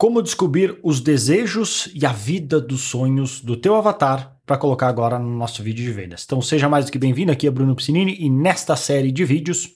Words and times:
Como 0.00 0.22
descobrir 0.22 0.78
os 0.82 0.98
desejos 0.98 1.90
e 1.94 2.06
a 2.06 2.10
vida 2.10 2.58
dos 2.58 2.80
sonhos 2.80 3.42
do 3.42 3.54
teu 3.54 3.74
avatar 3.74 4.34
para 4.46 4.56
colocar 4.56 4.88
agora 4.88 5.18
no 5.18 5.28
nosso 5.28 5.62
vídeo 5.62 5.84
de 5.84 5.92
vendas. 5.92 6.22
Então 6.24 6.40
seja 6.40 6.70
mais 6.70 6.86
do 6.86 6.90
que 6.90 6.98
bem-vindo, 6.98 7.30
aqui 7.30 7.46
é 7.46 7.50
Bruno 7.50 7.76
Piscinini 7.76 8.16
e 8.18 8.30
nesta 8.30 8.76
série 8.76 9.12
de 9.12 9.26
vídeos 9.26 9.68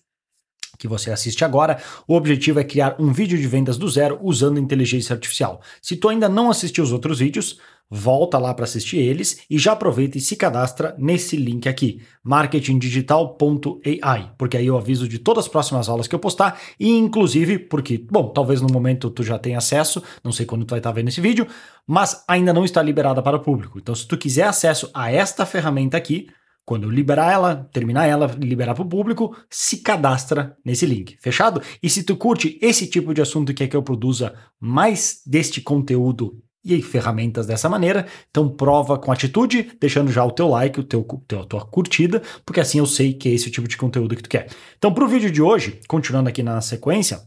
que 0.79 0.89
você 0.89 1.11
assiste 1.11 1.45
agora, 1.45 1.79
o 2.07 2.15
objetivo 2.15 2.61
é 2.61 2.65
criar 2.65 2.97
um 2.99 3.13
vídeo 3.13 3.39
de 3.39 3.47
vendas 3.47 3.77
do 3.77 3.89
zero 3.89 4.19
usando 4.23 4.59
inteligência 4.59 5.15
artificial. 5.15 5.61
Se 5.81 5.97
tu 5.97 6.09
ainda 6.09 6.29
não 6.29 6.51
assistiu 6.51 6.85
os 6.85 6.93
outros 6.93 7.19
vídeos, 7.19 7.59
volta 7.91 8.39
lá 8.39 8.55
para 8.55 8.65
assistir 8.65 8.97
eles 8.97 9.43
e 9.49 9.59
já 9.59 9.73
aproveita 9.73 10.19
e 10.19 10.21
se 10.21 10.37
cadastra 10.37 10.95
nesse 10.99 11.37
link 11.37 11.69
aqui, 11.69 12.03
marketingdigital.ai, 12.23 14.33
porque 14.39 14.57
aí 14.57 14.67
eu 14.67 14.77
aviso 14.77 15.09
de 15.09 15.19
todas 15.19 15.45
as 15.45 15.49
próximas 15.49 15.89
aulas 15.89 16.09
que 16.09 16.15
eu 16.15 16.19
postar 16.19 16.61
e 16.79 16.91
inclusive 16.91 17.59
porque, 17.59 17.99
bom, 17.99 18.29
talvez 18.29 18.61
no 18.61 18.73
momento 18.73 19.11
tu 19.11 19.23
já 19.23 19.39
tenha 19.39 19.59
acesso, 19.59 20.03
não 20.23 20.33
sei 20.33 20.47
quando 20.47 20.65
tu 20.65 20.71
vai 20.71 20.81
estar 20.81 20.93
vendo 20.93 21.09
esse 21.09 21.21
vídeo, 21.21 21.47
mas 21.87 22.25
ainda 22.27 22.53
não 22.53 22.65
está 22.65 22.83
liberada 22.83 23.23
para 23.23 23.37
o 23.37 23.41
público. 23.41 23.79
Então 23.79 23.95
se 23.95 24.09
tu 24.09 24.17
quiser 24.17 24.45
acesso 24.45 24.91
a 24.93 25.13
esta 25.13 25.47
ferramenta 25.47 25.97
aqui, 25.97 26.27
quando 26.65 26.91
liberar 26.91 27.33
ela, 27.33 27.69
terminar 27.73 28.07
ela, 28.07 28.27
liberar 28.39 28.75
para 28.75 28.85
o 28.85 28.89
público, 28.89 29.37
se 29.51 29.79
cadastra 29.79 30.57
nesse 30.65 30.87
link. 30.87 31.17
Fechado? 31.21 31.61
E 31.83 31.91
se 31.91 32.03
tu 32.03 32.17
curte 32.17 32.59
esse 32.63 32.87
tipo 32.87 33.13
de 33.13 33.21
assunto 33.21 33.53
que 33.53 33.65
é 33.65 33.69
que 33.69 33.77
eu 33.77 33.83
produza 33.83 34.35
mais 34.59 35.21
deste 35.27 35.61
conteúdo 35.61 36.43
e 36.65 36.81
ferramentas 36.81 37.47
dessa 37.47 37.69
maneira. 37.69 38.07
Então 38.31 38.49
prova 38.49 38.99
com 38.99 39.13
atitude, 39.13 39.73
deixando 39.79 40.11
já 40.11 40.25
o 40.25 40.31
teu 40.31 40.49
like, 40.49 40.81
o 40.81 40.85
teu, 40.85 41.05
teu 41.29 41.41
a 41.41 41.45
tua 41.45 41.67
curtida, 41.67 42.23
porque 42.47 42.61
assim 42.61 42.79
eu 42.79 42.87
sei 42.87 43.13
que 43.13 43.29
é 43.29 43.33
esse 43.33 43.49
o 43.49 43.51
tipo 43.51 43.69
de 43.69 43.77
conteúdo 43.77 44.17
que 44.17 44.23
tu 44.23 44.31
quer. 44.31 44.49
Então 44.79 44.93
para 44.93 45.05
o 45.05 45.09
vídeo 45.09 45.31
de 45.31 45.43
hoje, 45.43 45.81
continuando 45.87 46.31
aqui 46.31 46.43
na 46.43 46.61
sequência, 46.63 47.21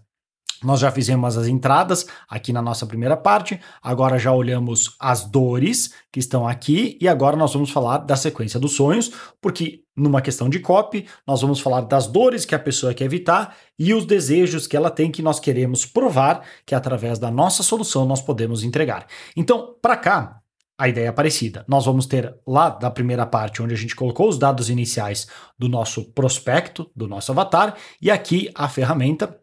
nós 0.63 0.79
já 0.79 0.91
fizemos 0.91 1.37
as 1.37 1.47
entradas 1.47 2.05
aqui 2.29 2.51
na 2.51 2.61
nossa 2.61 2.85
primeira 2.85 3.15
parte, 3.15 3.59
agora 3.81 4.17
já 4.17 4.31
olhamos 4.31 4.95
as 4.99 5.25
dores 5.25 5.93
que 6.11 6.19
estão 6.19 6.47
aqui 6.47 6.97
e 7.01 7.07
agora 7.07 7.35
nós 7.35 7.53
vamos 7.53 7.69
falar 7.69 7.99
da 7.99 8.15
sequência 8.15 8.59
dos 8.59 8.73
sonhos, 8.73 9.11
porque 9.41 9.83
numa 9.95 10.21
questão 10.21 10.47
de 10.47 10.59
copy, 10.59 11.07
nós 11.25 11.41
vamos 11.41 11.59
falar 11.59 11.81
das 11.81 12.07
dores 12.07 12.45
que 12.45 12.53
a 12.53 12.59
pessoa 12.59 12.93
quer 12.93 13.05
evitar 13.05 13.55
e 13.79 13.93
os 13.93 14.05
desejos 14.05 14.67
que 14.67 14.77
ela 14.77 14.91
tem 14.91 15.11
que 15.11 15.23
nós 15.23 15.39
queremos 15.39 15.85
provar 15.85 16.43
que 16.65 16.75
através 16.75 17.17
da 17.17 17.31
nossa 17.31 17.63
solução 17.63 18.05
nós 18.05 18.21
podemos 18.21 18.63
entregar. 18.63 19.07
Então, 19.35 19.75
para 19.81 19.97
cá, 19.97 20.41
a 20.77 20.87
ideia 20.87 21.07
é 21.07 21.11
parecida. 21.11 21.65
Nós 21.67 21.85
vamos 21.85 22.05
ter 22.05 22.35
lá 22.45 22.69
da 22.69 22.91
primeira 22.91 23.25
parte, 23.25 23.63
onde 23.63 23.73
a 23.73 23.77
gente 23.77 23.95
colocou 23.95 24.29
os 24.29 24.37
dados 24.37 24.69
iniciais 24.69 25.27
do 25.57 25.67
nosso 25.67 26.05
prospecto, 26.13 26.91
do 26.95 27.07
nosso 27.07 27.31
avatar, 27.31 27.75
e 27.99 28.11
aqui 28.11 28.51
a 28.53 28.69
ferramenta 28.69 29.35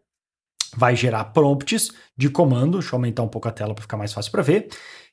vai 0.75 0.95
gerar 0.95 1.25
prompts 1.25 1.91
de 2.17 2.29
comando, 2.29 2.79
deixa 2.79 2.93
eu 2.93 2.97
aumentar 2.97 3.23
um 3.23 3.27
pouco 3.27 3.47
a 3.47 3.51
tela 3.51 3.73
para 3.73 3.81
ficar 3.81 3.97
mais 3.97 4.13
fácil 4.13 4.31
para 4.31 4.41
ver, 4.41 4.67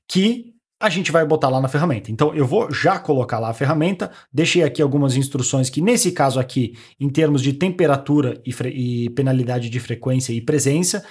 que 0.08 0.52
a 0.82 0.88
gente 0.88 1.12
vai 1.12 1.24
botar 1.24 1.48
lá 1.48 1.60
na 1.60 1.68
ferramenta. 1.68 2.10
Então 2.10 2.34
eu 2.34 2.44
vou 2.44 2.72
já 2.72 2.98
colocar 2.98 3.38
lá 3.38 3.50
a 3.50 3.54
ferramenta, 3.54 4.10
deixei 4.32 4.64
aqui 4.64 4.82
algumas 4.82 5.16
instruções 5.16 5.70
que 5.70 5.80
nesse 5.80 6.10
caso 6.10 6.40
aqui, 6.40 6.76
em 6.98 7.08
termos 7.08 7.40
de 7.40 7.52
temperatura 7.52 8.42
e, 8.44 9.04
e 9.04 9.10
penalidade 9.10 9.70
de 9.70 9.78
frequência 9.78 10.32
e 10.32 10.40
presença, 10.40 11.04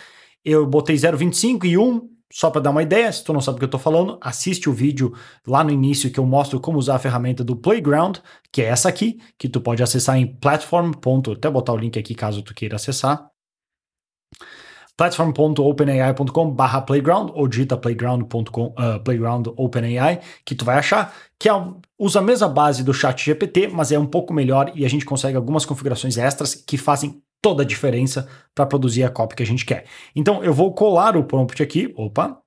eu 0.44 0.68
botei 0.68 0.98
0,25 0.98 1.64
e 1.64 1.78
1, 1.78 2.10
só 2.34 2.50
para 2.50 2.62
dar 2.62 2.72
uma 2.72 2.84
ideia, 2.84 3.12
se 3.12 3.24
tu 3.24 3.32
não 3.32 3.40
sabe 3.40 3.56
o 3.56 3.60
que 3.60 3.64
eu 3.64 3.68
estou 3.68 3.80
falando, 3.80 4.18
assiste 4.22 4.70
o 4.70 4.74
vídeo 4.74 5.14
lá 5.48 5.64
no 5.64 5.72
início 5.72 6.12
que 6.12 6.20
eu 6.20 6.26
mostro 6.26 6.60
como 6.60 6.78
usar 6.78 6.96
a 6.96 7.00
ferramenta 7.00 7.42
do 7.42 7.56
Playground, 7.56 8.18
que 8.52 8.62
é 8.62 8.66
essa 8.66 8.90
aqui, 8.90 9.22
que 9.38 9.48
tu 9.48 9.62
pode 9.62 9.82
acessar 9.82 10.18
em 10.18 10.28
platform. 10.28 10.92
até 11.34 11.50
botar 11.50 11.74
o 11.74 11.78
link 11.78 11.98
aqui 11.98 12.14
caso 12.14 12.42
tu 12.42 12.54
queira 12.54 12.76
acessar 12.76 13.31
platform.openai.com 14.98 16.52
barra 16.52 16.82
playground 16.82 17.32
ou 17.34 17.48
digita 17.48 17.78
playground.com 17.78 18.76
uh, 18.78 19.00
playground 19.04 19.48
OpenAI 19.56 20.20
que 20.46 20.56
tu 20.56 20.64
vai 20.66 20.78
achar 20.78 21.14
que 21.40 21.50
é, 21.50 21.54
usa 21.98 22.20
a 22.20 22.22
mesma 22.22 22.48
base 22.48 22.84
do 22.84 22.94
chat 22.94 23.26
GPT, 23.26 23.68
mas 23.68 23.92
é 23.92 23.98
um 23.98 24.06
pouco 24.06 24.34
melhor 24.34 24.72
e 24.76 24.86
a 24.86 24.90
gente 24.90 25.06
consegue 25.06 25.36
algumas 25.36 25.66
configurações 25.66 26.18
extras 26.18 26.54
que 26.54 26.78
fazem 26.78 27.22
toda 27.42 27.64
a 27.64 27.66
diferença 27.66 28.28
para 28.54 28.66
produzir 28.66 29.04
a 29.04 29.10
cópia 29.10 29.38
que 29.38 29.44
a 29.44 29.46
gente 29.46 29.66
quer. 29.66 29.86
Então 30.16 30.44
eu 30.44 30.54
vou 30.54 30.74
colar 30.74 31.18
o 31.18 31.24
prompt 31.24 31.64
aqui, 31.64 31.92
opa, 31.98 32.42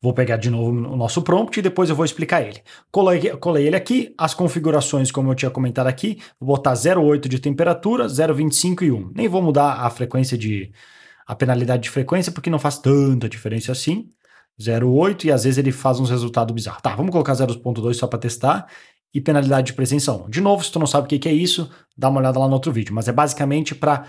Vou 0.00 0.12
pegar 0.12 0.36
de 0.36 0.50
novo 0.50 0.70
o 0.70 0.96
nosso 0.96 1.22
prompt 1.22 1.58
e 1.58 1.62
depois 1.62 1.88
eu 1.88 1.96
vou 1.96 2.04
explicar 2.04 2.42
ele. 2.42 2.62
Colei, 2.92 3.30
colei 3.38 3.66
ele 3.66 3.76
aqui, 3.76 4.14
as 4.18 4.34
configurações, 4.34 5.10
como 5.10 5.30
eu 5.30 5.34
tinha 5.34 5.50
comentado 5.50 5.86
aqui, 5.86 6.18
vou 6.38 6.54
botar 6.54 6.74
0,8 6.74 7.26
de 7.26 7.38
temperatura, 7.38 8.06
0,25 8.06 8.82
e 8.82 8.92
1. 8.92 9.12
Nem 9.14 9.26
vou 9.26 9.40
mudar 9.40 9.72
a 9.80 9.90
frequência 9.90 10.36
de, 10.36 10.70
a 11.26 11.34
penalidade 11.34 11.84
de 11.84 11.90
frequência, 11.90 12.30
porque 12.30 12.48
não 12.48 12.58
faz 12.58 12.78
tanta 12.78 13.28
diferença 13.28 13.72
assim. 13.72 14.10
0,8 14.60 15.24
e 15.24 15.32
às 15.32 15.44
vezes 15.44 15.58
ele 15.58 15.72
faz 15.72 16.00
uns 16.00 16.08
resultados 16.08 16.54
bizarros. 16.54 16.80
Tá, 16.80 16.94
vamos 16.94 17.12
colocar 17.12 17.32
0,2 17.32 17.94
só 17.94 18.06
para 18.06 18.18
testar. 18.18 18.66
E 19.12 19.20
penalidade 19.20 19.68
de 19.68 19.72
presença 19.72 20.12
1. 20.12 20.28
De 20.28 20.40
novo, 20.40 20.62
se 20.62 20.70
tu 20.70 20.78
não 20.78 20.86
sabe 20.86 21.06
o 21.06 21.08
que 21.08 21.28
é 21.28 21.32
isso, 21.32 21.70
dá 21.96 22.08
uma 22.08 22.20
olhada 22.20 22.38
lá 22.38 22.46
no 22.46 22.52
outro 22.52 22.70
vídeo. 22.70 22.94
Mas 22.94 23.08
é 23.08 23.12
basicamente 23.12 23.74
para 23.74 24.06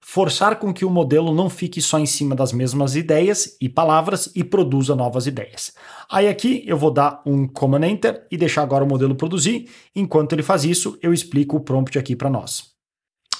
forçar 0.00 0.58
com 0.58 0.72
que 0.72 0.84
o 0.84 0.90
modelo 0.90 1.34
não 1.34 1.48
fique 1.48 1.80
só 1.80 1.98
em 1.98 2.06
cima 2.06 2.36
das 2.36 2.52
mesmas 2.52 2.94
ideias 2.94 3.56
e 3.60 3.68
palavras 3.68 4.30
e 4.34 4.44
produza 4.44 4.94
novas 4.94 5.26
ideias. 5.26 5.72
Aí 6.10 6.28
aqui 6.28 6.62
eu 6.66 6.76
vou 6.76 6.90
dar 6.90 7.22
um 7.24 7.48
Command 7.48 7.86
Enter 7.86 8.26
e 8.30 8.36
deixar 8.36 8.62
agora 8.62 8.84
o 8.84 8.88
modelo 8.88 9.14
produzir. 9.16 9.68
Enquanto 9.96 10.34
ele 10.34 10.42
faz 10.42 10.62
isso, 10.62 10.98
eu 11.02 11.12
explico 11.12 11.56
o 11.56 11.60
prompt 11.60 11.98
aqui 11.98 12.14
para 12.14 12.30
nós. 12.30 12.74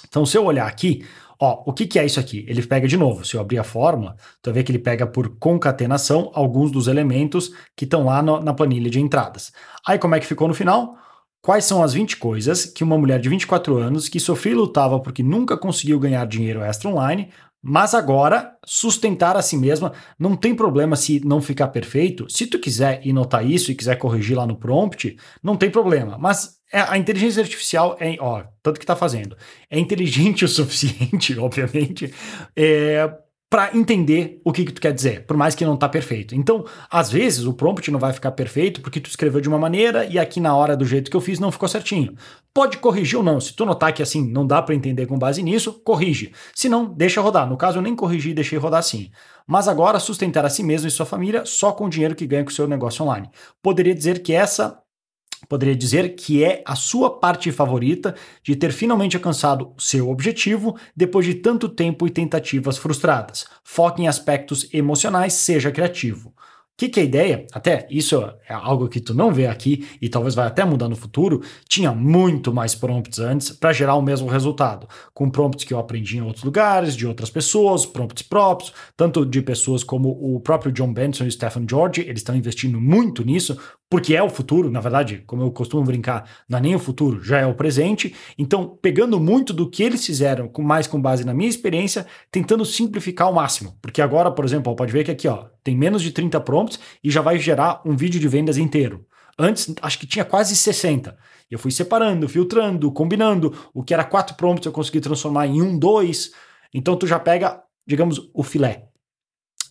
Então, 0.08 0.24
se 0.24 0.38
eu 0.38 0.44
olhar 0.44 0.66
aqui, 0.66 1.04
Ó, 1.44 1.62
o 1.66 1.74
que, 1.74 1.86
que 1.86 1.98
é 1.98 2.06
isso 2.06 2.18
aqui? 2.18 2.42
Ele 2.48 2.66
pega 2.66 2.88
de 2.88 2.96
novo, 2.96 3.22
se 3.22 3.36
eu 3.36 3.40
abrir 3.42 3.58
a 3.58 3.64
fórmula, 3.64 4.16
tu 4.40 4.46
vai 4.46 4.54
ver 4.54 4.62
que 4.62 4.72
ele 4.72 4.78
pega 4.78 5.06
por 5.06 5.36
concatenação 5.36 6.30
alguns 6.32 6.70
dos 6.70 6.88
elementos 6.88 7.52
que 7.76 7.84
estão 7.84 8.06
lá 8.06 8.22
no, 8.22 8.40
na 8.40 8.54
planilha 8.54 8.88
de 8.88 8.98
entradas. 8.98 9.52
Aí 9.86 9.98
como 9.98 10.14
é 10.14 10.20
que 10.20 10.26
ficou 10.26 10.48
no 10.48 10.54
final? 10.54 10.96
Quais 11.42 11.66
são 11.66 11.82
as 11.82 11.92
20 11.92 12.16
coisas 12.16 12.64
que 12.64 12.82
uma 12.82 12.96
mulher 12.96 13.20
de 13.20 13.28
24 13.28 13.76
anos 13.76 14.08
que 14.08 14.18
sofreu 14.18 14.54
e 14.54 14.56
lutava 14.56 14.98
porque 15.00 15.22
nunca 15.22 15.54
conseguiu 15.58 16.00
ganhar 16.00 16.26
dinheiro 16.26 16.62
extra 16.62 16.88
online, 16.88 17.28
mas 17.62 17.94
agora 17.94 18.56
sustentar 18.64 19.36
a 19.36 19.42
si 19.42 19.58
mesma, 19.58 19.92
não 20.18 20.36
tem 20.36 20.54
problema 20.54 20.96
se 20.96 21.20
não 21.26 21.42
ficar 21.42 21.68
perfeito. 21.68 22.26
Se 22.30 22.46
tu 22.46 22.58
quiser 22.58 23.06
ir 23.06 23.12
notar 23.12 23.46
isso 23.46 23.70
e 23.70 23.74
quiser 23.74 23.96
corrigir 23.96 24.34
lá 24.34 24.46
no 24.46 24.56
prompt, 24.56 25.14
não 25.42 25.56
tem 25.56 25.70
problema. 25.70 26.16
Mas 26.18 26.56
é, 26.74 26.84
a 26.88 26.98
inteligência 26.98 27.40
artificial 27.40 27.96
é, 28.00 28.16
ó, 28.18 28.42
tanto 28.60 28.80
que 28.80 28.84
está 28.84 28.96
fazendo, 28.96 29.36
é 29.70 29.78
inteligente 29.78 30.44
o 30.44 30.48
suficiente, 30.48 31.38
obviamente, 31.38 32.12
é, 32.56 33.08
para 33.48 33.70
entender 33.76 34.40
o 34.44 34.50
que, 34.50 34.64
que 34.64 34.72
tu 34.72 34.80
quer 34.80 34.92
dizer, 34.92 35.24
por 35.24 35.36
mais 35.36 35.54
que 35.54 35.64
não 35.64 35.76
tá 35.76 35.88
perfeito. 35.88 36.34
Então, 36.34 36.64
às 36.90 37.12
vezes, 37.12 37.44
o 37.44 37.52
prompt 37.52 37.88
não 37.92 38.00
vai 38.00 38.12
ficar 38.12 38.32
perfeito 38.32 38.80
porque 38.80 38.98
tu 38.98 39.08
escreveu 39.08 39.40
de 39.40 39.48
uma 39.48 39.56
maneira 39.56 40.04
e 40.06 40.18
aqui 40.18 40.40
na 40.40 40.56
hora 40.56 40.76
do 40.76 40.84
jeito 40.84 41.08
que 41.08 41.16
eu 41.16 41.20
fiz 41.20 41.38
não 41.38 41.52
ficou 41.52 41.68
certinho. 41.68 42.16
Pode 42.52 42.78
corrigir 42.78 43.18
ou 43.18 43.22
não. 43.22 43.38
Se 43.38 43.54
tu 43.54 43.64
notar 43.64 43.92
que 43.92 44.02
assim 44.02 44.28
não 44.28 44.44
dá 44.44 44.60
para 44.60 44.74
entender 44.74 45.06
com 45.06 45.16
base 45.16 45.40
nisso, 45.44 45.74
corrige. 45.84 46.32
Se 46.52 46.68
não, 46.68 46.86
deixa 46.86 47.20
rodar. 47.20 47.48
No 47.48 47.56
caso, 47.56 47.78
eu 47.78 47.82
nem 47.82 47.94
corrigi 47.94 48.30
e 48.30 48.34
deixei 48.34 48.58
rodar 48.58 48.80
assim. 48.80 49.12
Mas 49.46 49.68
agora, 49.68 50.00
sustentar 50.00 50.44
a 50.44 50.50
si 50.50 50.64
mesmo 50.64 50.88
e 50.88 50.90
sua 50.90 51.06
família 51.06 51.44
só 51.44 51.70
com 51.70 51.84
o 51.84 51.88
dinheiro 51.88 52.16
que 52.16 52.26
ganha 52.26 52.42
com 52.42 52.50
o 52.50 52.52
seu 52.52 52.66
negócio 52.66 53.04
online. 53.04 53.30
Poderia 53.62 53.94
dizer 53.94 54.20
que 54.20 54.32
essa 54.32 54.82
poderia 55.48 55.76
dizer 55.76 56.14
que 56.14 56.42
é 56.42 56.62
a 56.66 56.74
sua 56.74 57.18
parte 57.18 57.50
favorita 57.52 58.14
de 58.42 58.56
ter 58.56 58.72
finalmente 58.72 59.16
alcançado 59.16 59.72
seu 59.78 60.10
objetivo 60.10 60.76
depois 60.96 61.26
de 61.26 61.34
tanto 61.34 61.68
tempo 61.68 62.06
e 62.06 62.10
tentativas 62.10 62.78
frustradas. 62.78 63.46
Foque 63.62 64.02
em 64.02 64.08
aspectos 64.08 64.68
emocionais, 64.72 65.34
seja 65.34 65.70
criativo. 65.70 66.34
O 66.74 66.76
que, 66.76 66.88
que, 66.88 66.98
é 66.98 67.02
a 67.04 67.06
ideia? 67.06 67.46
Até 67.52 67.86
isso 67.88 68.16
é 68.48 68.52
algo 68.52 68.88
que 68.88 68.98
tu 68.98 69.14
não 69.14 69.32
vê 69.32 69.46
aqui 69.46 69.86
e 70.02 70.08
talvez 70.08 70.34
vai 70.34 70.44
até 70.44 70.64
mudar 70.64 70.88
no 70.88 70.96
futuro. 70.96 71.40
Tinha 71.68 71.92
muito 71.92 72.52
mais 72.52 72.74
prompts 72.74 73.20
antes 73.20 73.50
para 73.50 73.72
gerar 73.72 73.94
o 73.94 74.02
mesmo 74.02 74.26
resultado, 74.26 74.88
com 75.14 75.30
prompts 75.30 75.64
que 75.64 75.72
eu 75.72 75.78
aprendi 75.78 76.18
em 76.18 76.22
outros 76.22 76.42
lugares, 76.42 76.96
de 76.96 77.06
outras 77.06 77.30
pessoas, 77.30 77.86
prompts 77.86 78.24
próprios, 78.24 78.72
tanto 78.96 79.24
de 79.24 79.40
pessoas 79.40 79.84
como 79.84 80.08
o 80.08 80.40
próprio 80.40 80.72
John 80.72 80.92
Benson 80.92 81.26
e 81.26 81.30
Stephen 81.30 81.64
George, 81.70 82.00
eles 82.00 82.18
estão 82.18 82.34
investindo 82.34 82.80
muito 82.80 83.24
nisso, 83.24 83.56
porque 83.94 84.16
é 84.16 84.20
o 84.20 84.28
futuro, 84.28 84.72
na 84.72 84.80
verdade, 84.80 85.22
como 85.24 85.44
eu 85.44 85.52
costumo 85.52 85.84
brincar, 85.84 86.28
não 86.48 86.58
é 86.58 86.60
nem 86.60 86.74
o 86.74 86.80
futuro, 86.80 87.22
já 87.22 87.38
é 87.38 87.46
o 87.46 87.54
presente. 87.54 88.12
Então, 88.36 88.76
pegando 88.82 89.20
muito 89.20 89.52
do 89.52 89.70
que 89.70 89.84
eles 89.84 90.04
fizeram, 90.04 90.48
com 90.48 90.62
mais 90.64 90.88
com 90.88 91.00
base 91.00 91.24
na 91.24 91.32
minha 91.32 91.48
experiência, 91.48 92.04
tentando 92.28 92.64
simplificar 92.64 93.28
ao 93.28 93.32
máximo. 93.32 93.78
Porque 93.80 94.02
agora, 94.02 94.32
por 94.32 94.44
exemplo, 94.44 94.74
pode 94.74 94.90
ver 94.90 95.04
que 95.04 95.12
aqui 95.12 95.28
ó, 95.28 95.44
tem 95.62 95.76
menos 95.76 96.02
de 96.02 96.10
30 96.10 96.40
prompts 96.40 96.80
e 97.04 97.08
já 97.08 97.20
vai 97.20 97.38
gerar 97.38 97.82
um 97.86 97.94
vídeo 97.94 98.20
de 98.20 98.26
vendas 98.26 98.58
inteiro. 98.58 99.06
Antes, 99.38 99.72
acho 99.80 100.00
que 100.00 100.08
tinha 100.08 100.24
quase 100.24 100.56
60. 100.56 101.16
Eu 101.48 101.60
fui 101.60 101.70
separando, 101.70 102.28
filtrando, 102.28 102.90
combinando. 102.90 103.54
O 103.72 103.84
que 103.84 103.94
era 103.94 104.02
quatro 104.02 104.34
prompts 104.34 104.66
eu 104.66 104.72
consegui 104.72 104.98
transformar 104.98 105.46
em 105.46 105.62
um, 105.62 105.78
dois. 105.78 106.32
Então 106.74 106.96
tu 106.96 107.06
já 107.06 107.20
pega, 107.20 107.62
digamos, 107.86 108.28
o 108.34 108.42
filé. 108.42 108.88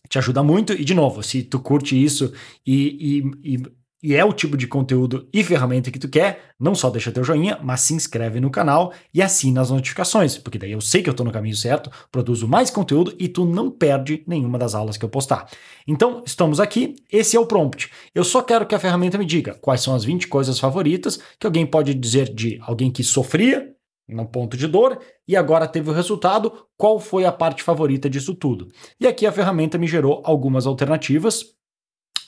Te 0.07 0.17
ajuda 0.17 0.41
muito. 0.41 0.71
E 0.71 0.85
de 0.85 0.93
novo, 0.93 1.21
se 1.21 1.43
tu 1.43 1.59
curte 1.59 2.01
isso 2.01 2.31
e, 2.65 3.21
e, 3.43 3.55
e 3.55 3.82
e 4.03 4.13
é 4.13 4.25
o 4.25 4.33
tipo 4.33 4.57
de 4.57 4.67
conteúdo 4.67 5.29
e 5.33 5.41
ferramenta 5.43 5.89
que 5.89 5.97
tu 5.97 6.09
quer, 6.09 6.51
não 6.59 6.75
só 6.75 6.89
deixa 6.89 7.11
teu 7.11 7.23
joinha, 7.23 7.57
mas 7.63 7.79
se 7.79 7.93
inscreve 7.93 8.41
no 8.41 8.51
canal 8.51 8.91
e 9.13 9.21
assina 9.21 9.61
as 9.61 9.71
notificações, 9.71 10.37
porque 10.37 10.59
daí 10.59 10.73
eu 10.73 10.81
sei 10.81 11.01
que 11.01 11.09
eu 11.09 11.11
estou 11.11 11.25
no 11.25 11.31
caminho 11.31 11.55
certo, 11.55 11.89
produzo 12.11 12.45
mais 12.45 12.69
conteúdo 12.69 13.15
e 13.17 13.29
tu 13.29 13.45
não 13.45 13.71
perde 13.71 14.21
nenhuma 14.27 14.59
das 14.59 14.75
aulas 14.75 14.97
que 14.97 15.05
eu 15.05 15.09
postar. 15.09 15.47
Então, 15.87 16.21
estamos 16.25 16.59
aqui, 16.59 16.95
esse 17.09 17.37
é 17.37 17.39
o 17.39 17.45
prompt. 17.45 17.89
Eu 18.13 18.25
só 18.25 18.41
quero 18.41 18.65
que 18.65 18.75
a 18.75 18.79
ferramenta 18.79 19.17
me 19.17 19.25
diga 19.25 19.53
quais 19.61 19.79
são 19.79 19.95
as 19.95 20.03
20 20.03 20.27
coisas 20.27 20.59
favoritas 20.59 21.17
que 21.39 21.47
alguém 21.47 21.65
pode 21.65 21.93
dizer 21.93 22.33
de 22.33 22.59
alguém 22.61 22.91
que 22.91 23.03
sofria 23.03 23.73
no 24.05 24.25
ponto 24.25 24.57
de 24.57 24.67
dor 24.67 24.99
e 25.25 25.35
agora 25.35 25.65
teve 25.65 25.89
o 25.89 25.93
resultado, 25.93 26.67
qual 26.77 26.99
foi 26.99 27.23
a 27.23 27.31
parte 27.31 27.63
favorita 27.63 28.09
disso 28.09 28.35
tudo. 28.35 28.67
E 28.99 29.07
aqui 29.07 29.25
a 29.25 29.31
ferramenta 29.31 29.77
me 29.77 29.87
gerou 29.87 30.21
algumas 30.25 30.67
alternativas 30.67 31.55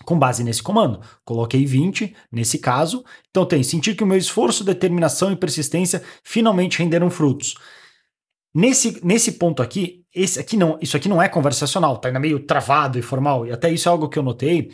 com 0.04 0.18
base 0.18 0.44
nesse 0.44 0.62
comando. 0.62 1.00
Coloquei 1.24 1.66
20 1.66 2.16
nesse 2.32 2.58
caso. 2.60 3.04
Então 3.30 3.46
tem 3.46 3.64
sentir 3.64 3.96
que 3.96 4.04
o 4.04 4.08
meu 4.08 4.18
esforço, 4.18 4.64
determinação 4.64 5.32
e 5.32 5.36
persistência 5.36 6.02
finalmente 6.24 6.80
renderam 6.80 7.10
frutos. 7.10 7.56
Nesse, 8.54 9.06
nesse 9.06 9.34
ponto 9.34 9.62
aqui, 9.62 10.06
esse 10.14 10.40
aqui 10.40 10.56
não, 10.56 10.78
isso 10.82 10.96
aqui 10.96 11.10
não 11.10 11.22
é 11.22 11.28
conversacional, 11.28 11.98
tá 11.98 12.08
ainda 12.08 12.20
meio 12.20 12.40
travado 12.40 12.98
e 12.98 13.02
formal. 13.02 13.46
E 13.46 13.52
até 13.52 13.70
isso 13.70 13.90
é 13.90 13.92
algo 13.92 14.08
que 14.08 14.18
eu 14.18 14.24
notei 14.24 14.72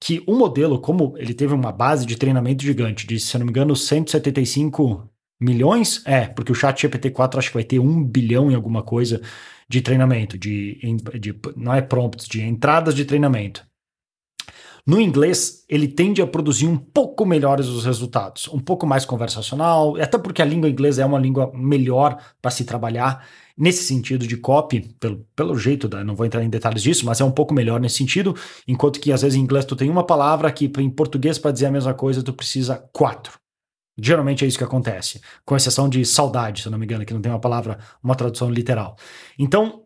que 0.00 0.22
o 0.26 0.34
modelo, 0.34 0.80
como 0.80 1.14
ele 1.18 1.34
teve 1.34 1.52
uma 1.52 1.72
base 1.72 2.06
de 2.06 2.16
treinamento 2.16 2.62
gigante 2.62 3.06
de, 3.06 3.18
se 3.18 3.36
eu 3.36 3.40
não 3.40 3.46
me 3.46 3.50
engano, 3.50 3.74
175 3.74 5.10
milhões, 5.40 6.02
é, 6.06 6.26
porque 6.26 6.52
o 6.52 6.54
chat 6.54 6.86
GPT-4 6.86 7.38
acho 7.38 7.48
que 7.48 7.54
vai 7.54 7.64
ter 7.64 7.78
um 7.78 8.02
bilhão 8.02 8.50
em 8.50 8.54
alguma 8.54 8.82
coisa 8.82 9.20
de 9.68 9.80
treinamento, 9.82 10.38
de, 10.38 10.78
de 11.20 11.38
não 11.56 11.74
é 11.74 11.82
prompts, 11.82 12.26
de 12.26 12.42
entradas 12.42 12.94
de 12.94 13.04
treinamento. 13.04 13.67
No 14.88 14.98
inglês, 14.98 15.66
ele 15.68 15.86
tende 15.86 16.22
a 16.22 16.26
produzir 16.26 16.66
um 16.66 16.78
pouco 16.78 17.26
melhores 17.26 17.66
os 17.66 17.84
resultados, 17.84 18.48
um 18.48 18.58
pouco 18.58 18.86
mais 18.86 19.04
conversacional, 19.04 20.00
até 20.00 20.16
porque 20.16 20.40
a 20.40 20.46
língua 20.46 20.66
inglesa 20.66 21.02
é 21.02 21.04
uma 21.04 21.18
língua 21.18 21.52
melhor 21.54 22.16
para 22.40 22.50
se 22.50 22.64
trabalhar 22.64 23.22
nesse 23.54 23.84
sentido 23.84 24.26
de 24.26 24.38
copy, 24.38 24.80
pelo, 24.98 25.26
pelo 25.36 25.58
jeito, 25.58 25.88
da, 25.88 26.02
não 26.02 26.16
vou 26.16 26.24
entrar 26.24 26.42
em 26.42 26.48
detalhes 26.48 26.82
disso, 26.82 27.04
mas 27.04 27.20
é 27.20 27.24
um 27.24 27.30
pouco 27.30 27.52
melhor 27.52 27.78
nesse 27.78 27.96
sentido, 27.96 28.34
enquanto 28.66 28.98
que 28.98 29.12
às 29.12 29.20
vezes 29.20 29.36
em 29.36 29.42
inglês 29.42 29.66
tu 29.66 29.76
tem 29.76 29.90
uma 29.90 30.06
palavra 30.06 30.50
que 30.50 30.72
em 30.78 30.88
português 30.88 31.38
para 31.38 31.50
dizer 31.50 31.66
a 31.66 31.70
mesma 31.70 31.92
coisa 31.92 32.22
tu 32.22 32.32
precisa 32.32 32.82
quatro. 32.90 33.38
Geralmente 34.00 34.42
é 34.42 34.48
isso 34.48 34.56
que 34.56 34.64
acontece, 34.64 35.20
com 35.44 35.54
exceção 35.54 35.86
de 35.86 36.02
saudade, 36.06 36.62
se 36.62 36.68
eu 36.68 36.72
não 36.72 36.78
me 36.78 36.86
engano, 36.86 37.04
que 37.04 37.12
não 37.12 37.20
tem 37.20 37.30
uma 37.30 37.38
palavra, 37.38 37.78
uma 38.02 38.14
tradução 38.14 38.48
literal. 38.48 38.96
Então, 39.38 39.82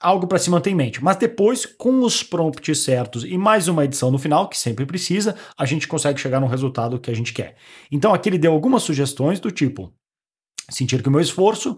algo 0.00 0.26
para 0.26 0.38
se 0.38 0.50
manter 0.50 0.70
em 0.70 0.74
mente. 0.74 1.02
Mas 1.02 1.16
depois, 1.16 1.66
com 1.66 2.00
os 2.00 2.22
prompts 2.22 2.78
certos 2.80 3.24
e 3.24 3.36
mais 3.38 3.68
uma 3.68 3.84
edição 3.84 4.10
no 4.10 4.18
final, 4.18 4.48
que 4.48 4.58
sempre 4.58 4.86
precisa, 4.86 5.36
a 5.56 5.64
gente 5.64 5.88
consegue 5.88 6.20
chegar 6.20 6.40
no 6.40 6.46
resultado 6.46 6.98
que 6.98 7.10
a 7.10 7.14
gente 7.14 7.32
quer. 7.32 7.56
Então 7.90 8.12
aqui 8.12 8.28
ele 8.28 8.38
deu 8.38 8.52
algumas 8.52 8.82
sugestões 8.82 9.40
do 9.40 9.50
tipo: 9.50 9.92
sentir 10.70 11.02
que 11.02 11.08
o 11.08 11.12
meu 11.12 11.20
esforço 11.20 11.76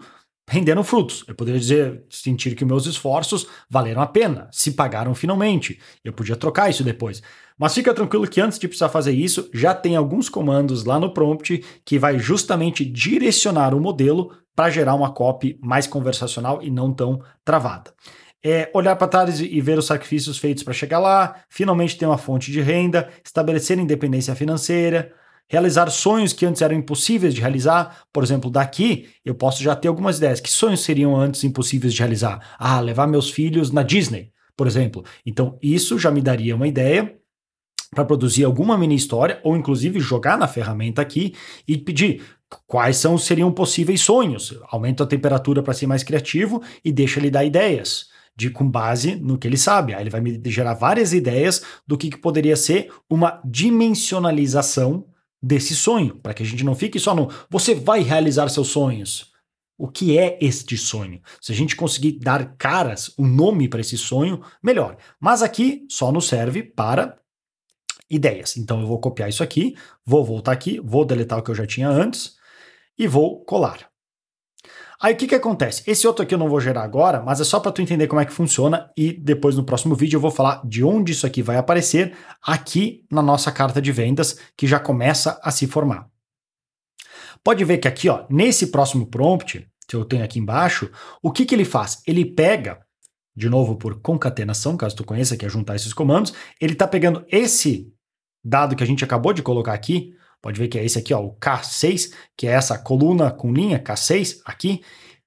renderam 0.48 0.84
frutos. 0.84 1.24
Eu 1.26 1.34
poderia 1.34 1.60
dizer, 1.60 2.04
sentir 2.08 2.54
que 2.54 2.64
meus 2.64 2.86
esforços 2.86 3.46
valeram 3.68 4.00
a 4.00 4.06
pena, 4.06 4.48
se 4.52 4.72
pagaram 4.72 5.14
finalmente. 5.14 5.80
Eu 6.04 6.12
podia 6.12 6.36
trocar 6.36 6.70
isso 6.70 6.84
depois. 6.84 7.22
Mas 7.58 7.74
fica 7.74 7.92
tranquilo 7.92 8.28
que 8.28 8.40
antes 8.40 8.58
de 8.58 8.68
precisar 8.68 8.88
fazer 8.88 9.12
isso, 9.12 9.50
já 9.52 9.74
tem 9.74 9.96
alguns 9.96 10.28
comandos 10.28 10.84
lá 10.84 11.00
no 11.00 11.12
prompt 11.12 11.64
que 11.84 11.98
vai 11.98 12.18
justamente 12.18 12.84
direcionar 12.84 13.74
o 13.74 13.80
modelo 13.80 14.32
para 14.56 14.70
gerar 14.70 14.94
uma 14.94 15.12
copy 15.12 15.58
mais 15.62 15.86
conversacional 15.86 16.62
e 16.62 16.70
não 16.70 16.92
tão 16.92 17.22
travada. 17.44 17.92
É 18.42 18.70
olhar 18.72 18.96
para 18.96 19.08
trás 19.08 19.40
e 19.40 19.60
ver 19.60 19.78
os 19.78 19.86
sacrifícios 19.86 20.38
feitos 20.38 20.62
para 20.62 20.72
chegar 20.72 20.98
lá, 20.98 21.36
finalmente 21.48 21.98
ter 21.98 22.06
uma 22.06 22.16
fonte 22.16 22.50
de 22.50 22.60
renda, 22.62 23.08
estabelecer 23.24 23.78
independência 23.78 24.34
financeira, 24.34 25.12
realizar 25.48 25.90
sonhos 25.90 26.32
que 26.32 26.46
antes 26.46 26.62
eram 26.62 26.76
impossíveis 26.76 27.34
de 27.34 27.40
realizar. 27.40 28.04
Por 28.12 28.22
exemplo, 28.22 28.50
daqui 28.50 29.08
eu 29.24 29.34
posso 29.34 29.62
já 29.62 29.76
ter 29.76 29.88
algumas 29.88 30.18
ideias. 30.18 30.40
Que 30.40 30.50
sonhos 30.50 30.82
seriam 30.82 31.16
antes 31.16 31.44
impossíveis 31.44 31.92
de 31.92 32.00
realizar? 32.00 32.56
Ah, 32.58 32.80
levar 32.80 33.06
meus 33.06 33.30
filhos 33.30 33.70
na 33.70 33.82
Disney, 33.82 34.32
por 34.56 34.66
exemplo. 34.66 35.04
Então, 35.24 35.58
isso 35.60 35.98
já 35.98 36.10
me 36.10 36.22
daria 36.22 36.56
uma 36.56 36.68
ideia 36.68 37.16
para 37.94 38.04
produzir 38.04 38.44
alguma 38.44 38.76
mini 38.76 38.94
história 38.94 39.40
ou 39.42 39.56
inclusive 39.56 40.00
jogar 40.00 40.36
na 40.36 40.48
ferramenta 40.48 41.00
aqui 41.00 41.34
e 41.66 41.78
pedir 41.78 42.22
quais 42.66 42.96
são 42.96 43.18
seriam 43.18 43.52
possíveis 43.52 44.00
sonhos. 44.00 44.58
Aumenta 44.68 45.04
a 45.04 45.06
temperatura 45.06 45.62
para 45.62 45.74
ser 45.74 45.86
mais 45.86 46.02
criativo 46.02 46.62
e 46.84 46.92
deixa 46.92 47.20
ele 47.20 47.30
dar 47.30 47.44
ideias. 47.44 48.14
De, 48.38 48.50
com 48.50 48.70
base 48.70 49.16
no 49.16 49.38
que 49.38 49.48
ele 49.48 49.56
sabe. 49.56 49.94
Aí 49.94 50.02
ele 50.02 50.10
vai 50.10 50.20
me 50.20 50.38
gerar 50.44 50.74
várias 50.74 51.14
ideias 51.14 51.62
do 51.86 51.96
que, 51.96 52.10
que 52.10 52.18
poderia 52.18 52.54
ser 52.54 52.92
uma 53.08 53.40
dimensionalização 53.42 55.06
desse 55.42 55.74
sonho, 55.74 56.16
para 56.16 56.34
que 56.34 56.42
a 56.42 56.46
gente 56.46 56.62
não 56.62 56.74
fique 56.74 56.98
só 56.98 57.14
no 57.14 57.30
você 57.48 57.74
vai 57.74 58.02
realizar 58.02 58.48
seus 58.50 58.68
sonhos. 58.68 59.32
O 59.78 59.88
que 59.88 60.18
é 60.18 60.38
este 60.40 60.76
sonho? 60.76 61.20
Se 61.40 61.52
a 61.52 61.54
gente 61.54 61.76
conseguir 61.76 62.18
dar 62.18 62.56
caras, 62.56 63.12
um 63.18 63.26
nome 63.26 63.68
para 63.68 63.80
esse 63.80 63.96
sonho, 63.96 64.42
melhor. 64.62 64.96
Mas 65.20 65.42
aqui 65.42 65.86
só 65.88 66.10
nos 66.10 66.26
serve 66.28 66.62
para 66.62 67.16
ideias. 68.08 68.56
Então 68.56 68.80
eu 68.80 68.86
vou 68.86 68.98
copiar 68.98 69.28
isso 69.28 69.42
aqui, 69.42 69.74
vou 70.04 70.24
voltar 70.24 70.52
aqui, 70.52 70.80
vou 70.80 71.04
deletar 71.04 71.38
o 71.38 71.42
que 71.42 71.50
eu 71.50 71.54
já 71.54 71.66
tinha 71.66 71.88
antes 71.88 72.35
e 72.98 73.06
vou 73.06 73.44
colar. 73.44 73.90
Aí 75.00 75.12
o 75.12 75.16
que, 75.16 75.26
que 75.26 75.34
acontece? 75.34 75.82
Esse 75.86 76.06
outro 76.06 76.22
aqui 76.22 76.34
eu 76.34 76.38
não 76.38 76.48
vou 76.48 76.60
gerar 76.60 76.82
agora, 76.82 77.20
mas 77.20 77.40
é 77.40 77.44
só 77.44 77.60
para 77.60 77.70
tu 77.70 77.82
entender 77.82 78.06
como 78.06 78.20
é 78.20 78.24
que 78.24 78.32
funciona 78.32 78.90
e 78.96 79.12
depois 79.12 79.54
no 79.54 79.64
próximo 79.64 79.94
vídeo 79.94 80.16
eu 80.16 80.20
vou 80.20 80.30
falar 80.30 80.62
de 80.64 80.82
onde 80.82 81.12
isso 81.12 81.26
aqui 81.26 81.42
vai 81.42 81.58
aparecer 81.58 82.16
aqui 82.42 83.04
na 83.10 83.20
nossa 83.20 83.52
carta 83.52 83.80
de 83.80 83.92
vendas 83.92 84.38
que 84.56 84.66
já 84.66 84.80
começa 84.80 85.38
a 85.42 85.50
se 85.50 85.66
formar. 85.66 86.08
Pode 87.44 87.62
ver 87.64 87.78
que 87.78 87.86
aqui, 87.86 88.08
ó, 88.08 88.24
nesse 88.30 88.68
próximo 88.68 89.06
prompt 89.06 89.68
que 89.86 89.94
eu 89.94 90.04
tenho 90.04 90.24
aqui 90.24 90.38
embaixo, 90.38 90.90
o 91.22 91.30
que, 91.30 91.44
que 91.44 91.54
ele 91.54 91.64
faz? 91.64 92.02
Ele 92.06 92.24
pega, 92.24 92.80
de 93.36 93.48
novo 93.48 93.76
por 93.76 94.00
concatenação, 94.00 94.76
caso 94.76 94.96
tu 94.96 95.04
conheça, 95.04 95.36
que 95.36 95.44
é 95.44 95.48
juntar 95.48 95.76
esses 95.76 95.92
comandos, 95.92 96.32
ele 96.60 96.72
está 96.72 96.88
pegando 96.88 97.24
esse 97.28 97.92
dado 98.42 98.74
que 98.74 98.82
a 98.82 98.86
gente 98.86 99.04
acabou 99.04 99.32
de 99.32 99.42
colocar 99.42 99.74
aqui, 99.74 100.14
Pode 100.42 100.58
ver 100.58 100.68
que 100.68 100.78
é 100.78 100.84
esse 100.84 100.98
aqui, 100.98 101.12
ó, 101.12 101.20
o 101.20 101.34
K6, 101.36 102.12
que 102.36 102.46
é 102.46 102.50
essa 102.50 102.78
coluna 102.78 103.30
com 103.30 103.52
linha 103.52 103.78
K6 103.78 104.40
aqui. 104.44 104.82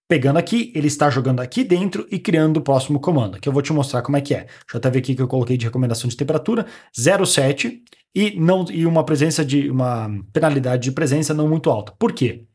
Pegando 0.07 0.39
aqui, 0.39 0.71
ele 0.73 0.88
está 0.88 1.09
jogando 1.09 1.39
aqui 1.39 1.63
dentro 1.63 2.07
e 2.09 2.17
criando 2.17 2.57
o 2.57 2.61
próximo 2.61 3.00
comando, 3.00 3.39
que 3.39 3.47
eu 3.47 3.53
vou 3.53 3.61
te 3.61 3.71
mostrar 3.71 4.01
como 4.01 4.17
é 4.17 4.21
que 4.21 4.33
é. 4.33 4.39
Deixa 4.45 4.63
eu 4.73 4.77
até 4.79 4.89
ver 4.89 5.00
aqui 5.00 5.13
que 5.13 5.21
eu 5.21 5.27
coloquei 5.27 5.56
de 5.56 5.65
recomendação 5.65 6.09
de 6.09 6.17
temperatura, 6.17 6.65
0,7 6.97 7.81
e, 8.15 8.39
não, 8.39 8.65
e 8.71 8.88
uma 8.88 9.06
presença 9.06 9.45
de 9.45 9.69
uma 9.69 10.09
penalidade 10.33 10.83
de 10.83 10.91
presença 10.91 11.31
não 11.33 11.47
muito 11.47 11.69
alta. 11.69 11.94
Por 12.00 12.12
quê? 12.12 12.47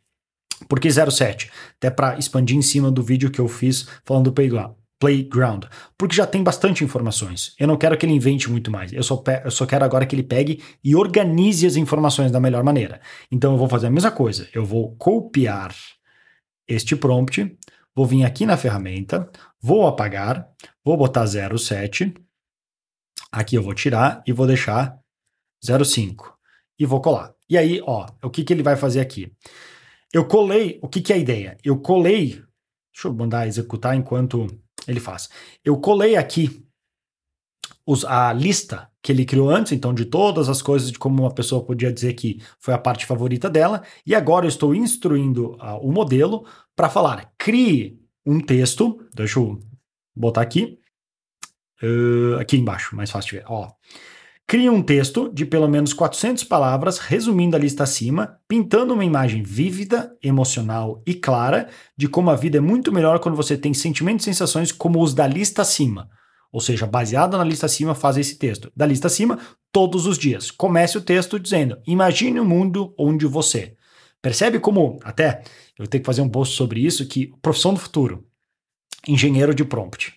Por 0.68 0.80
que 0.80 0.88
0,7? 0.88 1.50
Até 1.76 1.90
para 1.90 2.18
expandir 2.18 2.56
em 2.56 2.62
cima 2.62 2.90
do 2.90 3.02
vídeo 3.02 3.30
que 3.30 3.40
eu 3.40 3.46
fiz 3.46 3.86
falando 4.04 4.24
do 4.24 4.32
playground. 4.32 4.74
Playground, 5.04 5.64
porque 5.98 6.16
já 6.16 6.26
tem 6.26 6.42
bastante 6.42 6.82
informações. 6.82 7.54
Eu 7.58 7.68
não 7.68 7.76
quero 7.76 7.94
que 7.98 8.06
ele 8.06 8.14
invente 8.14 8.50
muito 8.50 8.70
mais. 8.70 8.90
Eu 8.90 9.02
só, 9.02 9.22
eu 9.44 9.50
só 9.50 9.66
quero 9.66 9.84
agora 9.84 10.06
que 10.06 10.17
ele 10.17 10.22
pegue 10.22 10.64
e 10.82 10.96
organize 10.96 11.67
as 11.67 11.76
informações 11.76 12.32
da 12.32 12.40
melhor 12.40 12.64
maneira. 12.64 13.02
Então 13.31 13.52
eu 13.52 13.58
vou 13.58 13.69
fazer 13.69 13.88
a 13.88 13.90
mesma 13.90 14.10
coisa. 14.10 14.48
Eu 14.55 14.64
vou 14.64 14.96
copiar 14.96 15.76
este 16.67 16.96
prompt, 16.96 17.55
vou 17.94 18.06
vir 18.06 18.24
aqui 18.24 18.46
na 18.46 18.56
ferramenta, 18.56 19.31
vou 19.60 19.86
apagar, 19.86 20.48
vou 20.82 20.96
botar 20.96 21.26
07, 21.26 22.14
aqui 23.31 23.56
eu 23.56 23.62
vou 23.62 23.74
tirar 23.74 24.22
e 24.26 24.32
vou 24.32 24.46
deixar 24.46 24.98
05 25.62 26.34
e 26.79 26.86
vou 26.86 27.02
colar. 27.02 27.34
E 27.46 27.58
aí, 27.58 27.79
ó, 27.84 28.06
o 28.22 28.31
que, 28.31 28.43
que 28.43 28.55
ele 28.55 28.62
vai 28.62 28.74
fazer 28.74 29.00
aqui? 29.00 29.31
Eu 30.10 30.24
colei, 30.24 30.79
o 30.82 30.88
que, 30.88 31.02
que 31.02 31.12
é 31.12 31.17
a 31.17 31.19
ideia? 31.19 31.58
Eu 31.62 31.79
colei, 31.79 32.43
deixa 32.90 33.08
eu 33.08 33.12
mandar 33.12 33.46
executar 33.46 33.94
enquanto 33.94 34.46
ele 34.86 35.00
faz. 35.00 35.29
Eu 35.64 35.79
colei 35.79 36.17
aqui 36.17 36.64
os, 37.86 38.05
a 38.05 38.32
lista 38.32 38.91
que 39.03 39.12
ele 39.12 39.24
criou 39.24 39.50
antes, 39.50 39.72
então 39.72 39.93
de 39.93 40.06
todas 40.06 40.48
as 40.48 40.62
coisas 40.62 40.91
de 40.91 40.98
como 40.98 41.22
uma 41.22 41.34
pessoa 41.34 41.64
podia 41.64 41.93
dizer 41.93 42.14
que 42.14 42.41
foi 42.58 42.72
a 42.72 42.79
parte 42.79 43.05
favorita 43.05 43.50
dela, 43.50 43.82
e 44.06 44.14
agora 44.14 44.46
eu 44.46 44.48
estou 44.48 44.74
instruindo 44.74 45.53
uh, 45.56 45.79
o 45.82 45.93
modelo 45.93 46.46
para 46.74 46.88
falar: 46.88 47.32
crie 47.36 48.00
um 48.24 48.41
texto, 48.41 49.06
deixa 49.14 49.38
eu 49.38 49.60
botar 50.17 50.41
aqui, 50.41 50.79
uh, 51.82 52.38
aqui 52.41 52.56
embaixo, 52.56 52.96
mais 52.96 53.10
fácil 53.10 53.31
de 53.31 53.36
ver. 53.36 53.44
Ó. 53.48 53.70
Crie 54.46 54.69
um 54.69 54.82
texto 54.82 55.32
de 55.32 55.46
pelo 55.46 55.67
menos 55.67 55.94
400 55.94 56.44
palavras, 56.44 56.98
resumindo 56.98 57.56
a 57.56 57.58
lista 57.58 57.82
acima, 57.82 58.39
pintando 58.46 58.93
uma 58.93 59.05
imagem 59.05 59.43
vívida, 59.43 60.15
emocional 60.22 61.03
e 61.06 61.15
clara 61.15 61.69
de 61.96 62.08
como 62.08 62.29
a 62.29 62.36
vida 62.36 62.58
é 62.58 62.60
muito 62.60 62.93
melhor 62.93 63.20
quando 63.20 63.36
você 63.36 63.56
tem 63.56 63.72
sentimentos 63.72 64.27
e 64.27 64.31
sensações 64.31 64.70
como 64.70 65.03
os 65.03 65.15
da 65.15 65.27
lista 65.27 65.63
acima. 65.63 66.10
Ou 66.53 66.60
seja, 66.60 66.86
baseado 66.86 67.39
na 67.39 67.43
lista 67.43 67.67
acima, 67.67 67.94
faz 67.94 68.19
esse 68.19 68.36
texto. 68.36 68.70
Da 68.77 68.84
lista 68.84 69.06
acima, 69.06 69.39
todos 69.72 70.06
os 70.06 70.19
dias. 70.19 70.51
Comece 70.51 70.98
o 70.98 71.01
texto 71.01 71.41
dizendo: 71.41 71.79
Imagine 71.86 72.39
um 72.39 72.44
mundo 72.44 72.94
onde 72.98 73.27
você. 73.27 73.74
Percebe 74.20 74.60
como, 74.60 75.01
até 75.03 75.43
eu 75.79 75.86
tenho 75.86 76.03
que 76.03 76.06
fazer 76.06 76.20
um 76.20 76.29
post 76.29 76.55
sobre 76.55 76.84
isso, 76.84 77.06
que 77.06 77.32
profissão 77.41 77.72
do 77.72 77.81
futuro, 77.81 78.27
engenheiro 79.08 79.55
de 79.55 79.65
prompt. 79.65 80.15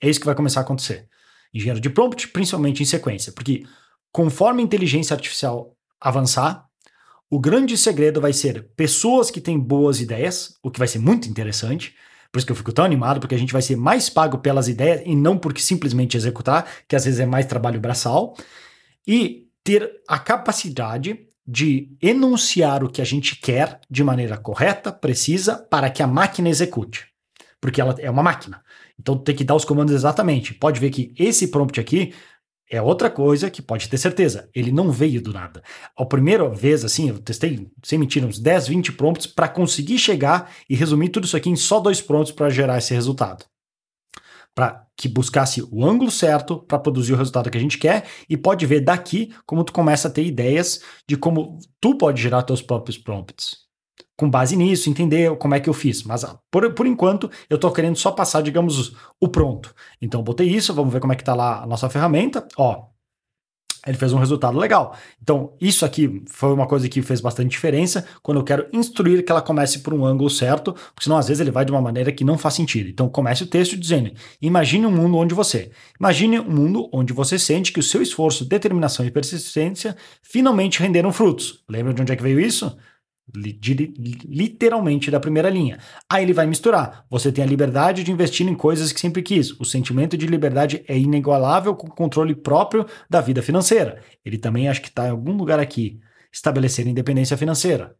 É 0.00 0.10
isso 0.10 0.20
que 0.20 0.26
vai 0.26 0.34
começar 0.34 0.60
a 0.60 0.62
acontecer 0.64 1.08
engenheiro 1.52 1.80
de 1.80 1.90
prompt, 1.90 2.28
principalmente 2.28 2.82
em 2.82 2.86
sequência, 2.86 3.32
porque 3.32 3.64
conforme 4.12 4.62
a 4.62 4.64
inteligência 4.64 5.14
artificial 5.14 5.76
avançar. 6.00 6.66
O 7.30 7.38
grande 7.38 7.76
segredo 7.76 8.20
vai 8.20 8.32
ser 8.32 8.70
pessoas 8.76 9.30
que 9.30 9.40
têm 9.40 9.58
boas 9.58 10.00
ideias, 10.00 10.54
o 10.62 10.70
que 10.70 10.78
vai 10.78 10.88
ser 10.88 10.98
muito 10.98 11.28
interessante. 11.28 11.94
Por 12.32 12.38
isso 12.38 12.46
que 12.46 12.52
eu 12.52 12.56
fico 12.56 12.72
tão 12.72 12.84
animado, 12.84 13.20
porque 13.20 13.34
a 13.34 13.38
gente 13.38 13.52
vai 13.52 13.62
ser 13.62 13.76
mais 13.76 14.08
pago 14.08 14.38
pelas 14.38 14.68
ideias 14.68 15.02
e 15.04 15.14
não 15.14 15.36
porque 15.38 15.60
simplesmente 15.60 16.16
executar, 16.16 16.66
que 16.86 16.96
às 16.96 17.04
vezes 17.04 17.20
é 17.20 17.26
mais 17.26 17.46
trabalho 17.46 17.80
braçal. 17.80 18.34
E 19.06 19.46
ter 19.62 19.90
a 20.08 20.18
capacidade 20.18 21.26
de 21.46 21.96
enunciar 22.00 22.84
o 22.84 22.90
que 22.90 23.00
a 23.00 23.04
gente 23.04 23.36
quer 23.36 23.80
de 23.90 24.04
maneira 24.04 24.36
correta, 24.36 24.92
precisa, 24.92 25.56
para 25.56 25.90
que 25.90 26.02
a 26.02 26.06
máquina 26.06 26.48
execute. 26.48 27.06
Porque 27.60 27.80
ela 27.80 27.94
é 27.98 28.10
uma 28.10 28.22
máquina. 28.22 28.62
Então 28.98 29.16
tem 29.16 29.34
que 29.34 29.44
dar 29.44 29.54
os 29.54 29.64
comandos 29.64 29.94
exatamente. 29.94 30.54
Pode 30.54 30.80
ver 30.80 30.90
que 30.90 31.14
esse 31.16 31.48
prompt 31.48 31.78
aqui 31.78 32.12
é 32.70 32.82
outra 32.82 33.08
coisa 33.08 33.50
que 33.50 33.62
pode 33.62 33.88
ter 33.88 33.96
certeza. 33.96 34.48
Ele 34.54 34.70
não 34.70 34.90
veio 34.90 35.22
do 35.22 35.32
nada. 35.32 35.62
A 35.96 36.04
primeira 36.04 36.48
vez, 36.50 36.84
assim, 36.84 37.08
eu 37.08 37.18
testei, 37.18 37.70
sem 37.82 37.98
mentir, 37.98 38.24
uns 38.24 38.38
10, 38.38 38.68
20 38.68 38.92
prompts 38.92 39.26
para 39.26 39.48
conseguir 39.48 39.98
chegar 39.98 40.52
e 40.68 40.74
resumir 40.74 41.08
tudo 41.08 41.24
isso 41.24 41.36
aqui 41.36 41.48
em 41.48 41.56
só 41.56 41.80
dois 41.80 42.00
prompts 42.00 42.32
para 42.32 42.50
gerar 42.50 42.78
esse 42.78 42.92
resultado. 42.92 43.44
Para 44.54 44.84
que 44.96 45.08
buscasse 45.08 45.62
o 45.70 45.84
ângulo 45.84 46.10
certo 46.10 46.58
para 46.58 46.78
produzir 46.78 47.12
o 47.12 47.16
resultado 47.16 47.50
que 47.50 47.56
a 47.56 47.60
gente 47.60 47.78
quer 47.78 48.06
e 48.28 48.36
pode 48.36 48.66
ver 48.66 48.80
daqui 48.80 49.32
como 49.46 49.62
tu 49.64 49.72
começa 49.72 50.08
a 50.08 50.10
ter 50.10 50.24
ideias 50.24 50.82
de 51.06 51.16
como 51.16 51.58
tu 51.80 51.96
pode 51.96 52.20
gerar 52.20 52.42
teus 52.42 52.60
próprios 52.60 52.98
prompts 52.98 53.67
com 54.18 54.28
base 54.28 54.56
nisso, 54.56 54.90
entender 54.90 55.34
como 55.36 55.54
é 55.54 55.60
que 55.60 55.70
eu 55.70 55.72
fiz. 55.72 56.02
Mas 56.02 56.24
ah, 56.24 56.36
por, 56.50 56.74
por 56.74 56.88
enquanto, 56.88 57.30
eu 57.48 57.54
estou 57.54 57.70
querendo 57.70 57.96
só 57.96 58.10
passar, 58.10 58.42
digamos, 58.42 58.96
o 59.20 59.28
pronto. 59.28 59.72
Então, 60.02 60.20
botei 60.24 60.48
isso, 60.48 60.74
vamos 60.74 60.92
ver 60.92 60.98
como 60.98 61.12
é 61.12 61.16
que 61.16 61.22
está 61.22 61.36
lá 61.36 61.62
a 61.62 61.66
nossa 61.66 61.88
ferramenta. 61.88 62.44
Ó, 62.56 62.86
ele 63.86 63.96
fez 63.96 64.12
um 64.12 64.18
resultado 64.18 64.58
legal. 64.58 64.96
Então, 65.22 65.52
isso 65.60 65.84
aqui 65.84 66.20
foi 66.26 66.52
uma 66.52 66.66
coisa 66.66 66.88
que 66.88 67.00
fez 67.00 67.20
bastante 67.20 67.52
diferença 67.52 68.04
quando 68.20 68.38
eu 68.38 68.44
quero 68.44 68.66
instruir 68.72 69.24
que 69.24 69.30
ela 69.30 69.40
comece 69.40 69.78
por 69.78 69.94
um 69.94 70.04
ângulo 70.04 70.28
certo, 70.28 70.72
porque 70.72 71.04
senão 71.04 71.16
às 71.16 71.28
vezes 71.28 71.40
ele 71.40 71.52
vai 71.52 71.64
de 71.64 71.70
uma 71.70 71.80
maneira 71.80 72.10
que 72.10 72.24
não 72.24 72.36
faz 72.36 72.54
sentido. 72.54 72.90
Então, 72.90 73.08
comece 73.08 73.44
o 73.44 73.46
texto 73.46 73.76
dizendo: 73.76 74.10
Imagine 74.42 74.84
um 74.86 74.90
mundo 74.90 75.16
onde 75.16 75.32
você. 75.32 75.70
Imagine 75.98 76.40
um 76.40 76.50
mundo 76.50 76.90
onde 76.92 77.12
você 77.12 77.38
sente 77.38 77.72
que 77.72 77.78
o 77.78 77.84
seu 77.84 78.02
esforço, 78.02 78.44
determinação 78.44 79.06
e 79.06 79.12
persistência 79.12 79.96
finalmente 80.22 80.80
renderam 80.80 81.12
frutos. 81.12 81.62
Lembra 81.68 81.94
de 81.94 82.02
onde 82.02 82.12
é 82.12 82.16
que 82.16 82.22
veio 82.22 82.40
isso? 82.40 82.76
Literalmente 83.34 85.10
da 85.10 85.20
primeira 85.20 85.50
linha. 85.50 85.78
Aí 86.08 86.22
ele 86.22 86.32
vai 86.32 86.46
misturar. 86.46 87.04
Você 87.10 87.30
tem 87.30 87.44
a 87.44 87.46
liberdade 87.46 88.02
de 88.02 88.10
investir 88.10 88.46
em 88.46 88.54
coisas 88.54 88.92
que 88.92 89.00
sempre 89.00 89.22
quis. 89.22 89.52
O 89.60 89.64
sentimento 89.64 90.16
de 90.16 90.26
liberdade 90.26 90.82
é 90.88 90.98
inigualável 90.98 91.74
com 91.74 91.86
o 91.86 91.94
controle 91.94 92.34
próprio 92.34 92.86
da 93.08 93.20
vida 93.20 93.42
financeira. 93.42 94.00
Ele 94.24 94.38
também 94.38 94.68
acho 94.68 94.82
que 94.82 94.88
está 94.88 95.06
em 95.06 95.10
algum 95.10 95.36
lugar 95.36 95.60
aqui. 95.60 96.00
Estabelecer 96.32 96.86
independência 96.86 97.36
financeira. 97.36 97.94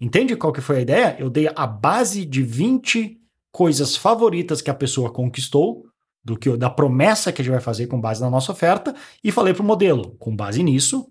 Entende 0.00 0.36
qual 0.36 0.52
que 0.52 0.60
foi 0.60 0.78
a 0.78 0.82
ideia? 0.82 1.16
Eu 1.18 1.30
dei 1.30 1.48
a 1.54 1.66
base 1.66 2.24
de 2.24 2.42
20 2.42 3.20
coisas 3.50 3.96
favoritas 3.96 4.60
que 4.60 4.70
a 4.70 4.74
pessoa 4.74 5.12
conquistou, 5.12 5.86
do 6.24 6.36
que 6.36 6.56
da 6.56 6.70
promessa 6.70 7.30
que 7.30 7.40
a 7.40 7.44
gente 7.44 7.52
vai 7.52 7.60
fazer 7.60 7.86
com 7.86 8.00
base 8.00 8.20
na 8.20 8.30
nossa 8.30 8.50
oferta, 8.50 8.94
e 9.22 9.30
falei 9.30 9.52
para 9.54 9.62
o 9.62 9.66
modelo, 9.66 10.16
com 10.18 10.34
base 10.34 10.62
nisso, 10.62 11.06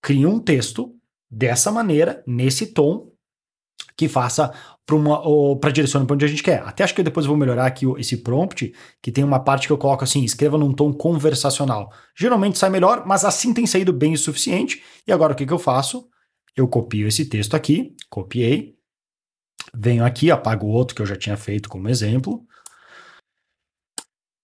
cria 0.00 0.28
um 0.28 0.40
texto 0.40 0.94
dessa 1.30 1.70
maneira, 1.70 2.22
nesse 2.26 2.66
tom, 2.66 3.13
que 3.96 4.08
faça 4.08 4.52
para 5.60 5.70
direcionar 5.70 6.06
para 6.06 6.14
onde 6.14 6.24
a 6.24 6.28
gente 6.28 6.42
quer. 6.42 6.62
Até 6.62 6.84
acho 6.84 6.94
que 6.94 7.02
depois 7.02 7.24
eu 7.24 7.30
vou 7.30 7.38
melhorar 7.38 7.66
aqui 7.66 7.86
esse 7.98 8.18
prompt, 8.18 8.74
que 9.00 9.12
tem 9.12 9.24
uma 9.24 9.40
parte 9.40 9.66
que 9.66 9.72
eu 9.72 9.78
coloco 9.78 10.04
assim, 10.04 10.24
escreva 10.24 10.58
num 10.58 10.72
tom 10.72 10.92
conversacional. 10.92 11.90
Geralmente 12.16 12.58
sai 12.58 12.70
melhor, 12.70 13.06
mas 13.06 13.24
assim 13.24 13.54
tem 13.54 13.66
saído 13.66 13.92
bem 13.92 14.14
o 14.14 14.18
suficiente. 14.18 14.82
E 15.06 15.12
agora 15.12 15.32
o 15.32 15.36
que, 15.36 15.46
que 15.46 15.52
eu 15.52 15.58
faço? 15.58 16.08
Eu 16.56 16.68
copio 16.68 17.08
esse 17.08 17.24
texto 17.26 17.54
aqui, 17.54 17.94
copiei, 18.10 18.74
venho 19.74 20.04
aqui, 20.04 20.30
apago 20.30 20.66
o 20.66 20.70
outro 20.70 20.94
que 20.94 21.02
eu 21.02 21.06
já 21.06 21.16
tinha 21.16 21.36
feito 21.36 21.68
como 21.68 21.88
exemplo, 21.88 22.44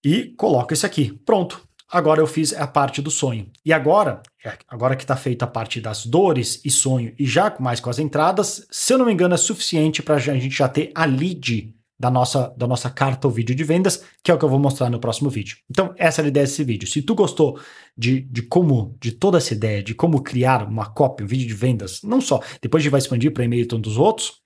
e 0.04 0.34
coloco 0.36 0.72
esse 0.72 0.86
aqui. 0.86 1.12
Pronto. 1.24 1.62
Agora 1.90 2.20
eu 2.20 2.26
fiz 2.26 2.52
a 2.54 2.66
parte 2.66 3.02
do 3.02 3.10
sonho. 3.10 3.50
E 3.64 3.72
agora, 3.72 4.22
é, 4.44 4.56
agora 4.68 4.94
que 4.94 5.02
está 5.02 5.16
feita 5.16 5.44
a 5.44 5.48
parte 5.48 5.80
das 5.80 6.06
dores 6.06 6.60
e 6.64 6.70
sonho, 6.70 7.12
e 7.18 7.26
já 7.26 7.54
mais 7.58 7.80
com 7.80 7.90
as 7.90 7.98
entradas, 7.98 8.66
se 8.70 8.92
eu 8.92 8.98
não 8.98 9.06
me 9.06 9.12
engano, 9.12 9.34
é 9.34 9.38
suficiente 9.38 10.02
para 10.02 10.14
a 10.14 10.18
gente 10.18 10.50
já 10.50 10.68
ter 10.68 10.92
a 10.94 11.04
lead 11.04 11.74
da 11.98 12.10
nossa, 12.10 12.54
da 12.56 12.66
nossa 12.66 12.88
carta 12.88 13.28
ou 13.28 13.32
vídeo 13.32 13.54
de 13.54 13.62
vendas, 13.62 14.02
que 14.22 14.30
é 14.30 14.34
o 14.34 14.38
que 14.38 14.44
eu 14.44 14.48
vou 14.48 14.58
mostrar 14.58 14.88
no 14.88 14.98
próximo 14.98 15.28
vídeo. 15.28 15.58
Então, 15.68 15.92
essa 15.98 16.22
é 16.22 16.24
a 16.24 16.28
ideia 16.28 16.46
desse 16.46 16.64
vídeo. 16.64 16.88
Se 16.88 17.02
tu 17.02 17.14
gostou 17.14 17.60
de, 17.94 18.22
de 18.22 18.40
como, 18.40 18.96
de 18.98 19.12
toda 19.12 19.36
essa 19.36 19.52
ideia, 19.52 19.82
de 19.82 19.94
como 19.94 20.22
criar 20.22 20.66
uma 20.66 20.86
cópia, 20.86 21.24
um 21.24 21.28
vídeo 21.28 21.46
de 21.46 21.52
vendas, 21.52 22.00
não 22.02 22.20
só, 22.20 22.40
depois 22.62 22.80
a 22.80 22.84
gente 22.84 22.92
vai 22.92 23.00
expandir 23.00 23.32
para 23.32 23.44
e-mail 23.44 23.64
e 23.64 23.66
tantos 23.66 23.98
outros, 23.98 24.40